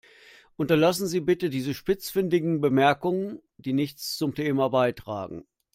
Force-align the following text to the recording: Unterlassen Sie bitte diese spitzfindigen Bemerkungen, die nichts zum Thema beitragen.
Unterlassen 0.57 1.05
Sie 1.05 1.19
bitte 1.19 1.51
diese 1.51 1.75
spitzfindigen 1.75 2.59
Bemerkungen, 2.59 3.39
die 3.57 3.73
nichts 3.73 4.17
zum 4.17 4.33
Thema 4.33 4.69
beitragen. 4.71 5.45